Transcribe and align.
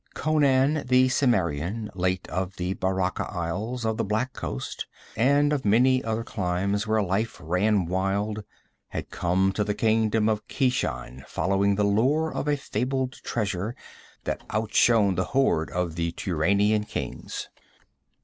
Conan 0.15 0.87
the 0.87 1.09
Cimmerian, 1.09 1.91
late 1.93 2.27
of 2.27 2.55
the 2.55 2.73
Baracha 2.73 3.31
Isles, 3.31 3.85
of 3.85 3.97
the 3.97 4.03
Black 4.03 4.33
Coast, 4.33 4.87
and 5.15 5.53
of 5.53 5.63
many 5.63 6.03
other 6.03 6.23
climes 6.23 6.87
where 6.87 7.03
life 7.03 7.37
ran 7.39 7.85
wild, 7.85 8.43
had 8.87 9.11
come 9.11 9.51
to 9.51 9.63
the 9.63 9.75
kingdom 9.75 10.27
of 10.27 10.47
Keshan 10.47 11.23
following 11.27 11.75
the 11.75 11.83
lure 11.83 12.31
of 12.33 12.47
a 12.47 12.57
fabled 12.57 13.13
treasure 13.23 13.75
that 14.23 14.41
outshone 14.51 15.13
the 15.13 15.25
hoard 15.37 15.69
of 15.69 15.93
the 15.93 16.11
Turanian 16.13 16.83
kings. 16.83 17.49